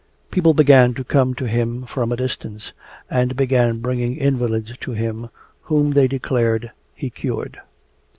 People 0.31 0.55
began 0.55 0.95
to 0.95 1.03
come 1.03 1.35
to 1.35 1.45
him 1.47 1.85
from 1.85 2.11
a 2.11 2.15
distance, 2.15 2.73
and 3.07 3.35
began 3.35 3.81
bringing 3.81 4.15
invalids 4.17 4.75
to 4.79 4.93
him 4.93 5.29
whom 5.65 5.91
they 5.91 6.07
declared 6.07 6.71
he 6.95 7.11
cured. 7.11 7.59